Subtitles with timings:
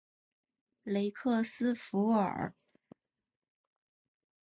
[0.81, 2.55] 雷克斯弗尔。